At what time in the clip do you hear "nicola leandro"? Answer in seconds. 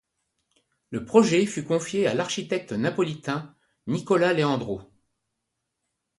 3.85-4.81